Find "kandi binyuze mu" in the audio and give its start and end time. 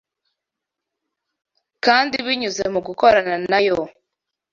1.85-2.79